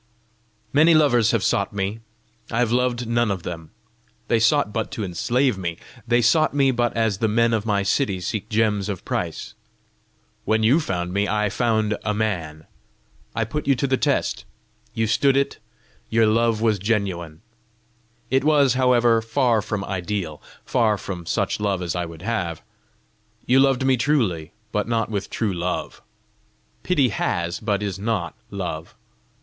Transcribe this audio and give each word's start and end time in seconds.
"Many 0.73 0.95
lovers 0.95 1.29
have 1.29 1.43
sought 1.43 1.73
me; 1.73 1.99
I 2.49 2.57
have 2.57 2.71
loved 2.71 3.07
none 3.07 3.29
of 3.29 3.43
them: 3.43 3.69
they 4.29 4.39
sought 4.39 4.73
but 4.73 4.89
to 4.93 5.03
enslave 5.03 5.59
me; 5.59 5.77
they 6.07 6.23
sought 6.23 6.55
me 6.55 6.71
but 6.71 6.97
as 6.97 7.19
the 7.19 7.27
men 7.27 7.53
of 7.53 7.67
my 7.67 7.83
city 7.83 8.19
seek 8.19 8.49
gems 8.49 8.89
of 8.89 9.05
price. 9.05 9.53
When 10.43 10.63
you 10.63 10.79
found 10.79 11.13
me, 11.13 11.27
I 11.27 11.49
found 11.51 11.99
a 12.03 12.15
man! 12.15 12.65
I 13.35 13.43
put 13.45 13.67
you 13.67 13.75
to 13.75 13.85
the 13.85 13.95
test; 13.95 14.43
you 14.95 15.05
stood 15.05 15.37
it; 15.37 15.59
your 16.09 16.25
love 16.25 16.61
was 16.61 16.79
genuine! 16.79 17.43
It 18.31 18.43
was, 18.43 18.73
however, 18.73 19.21
far 19.21 19.61
from 19.61 19.83
ideal 19.83 20.41
far 20.65 20.97
from 20.97 21.27
such 21.27 21.59
love 21.59 21.83
as 21.83 21.95
I 21.95 22.07
would 22.07 22.23
have. 22.23 22.63
You 23.45 23.59
loved 23.59 23.85
me 23.85 23.97
truly, 23.97 24.51
but 24.71 24.87
not 24.87 25.11
with 25.11 25.29
true 25.29 25.53
love. 25.53 26.01
Pity 26.81 27.09
has, 27.09 27.59
but 27.59 27.83
is 27.83 27.99
not 27.99 28.33
love. 28.49 28.95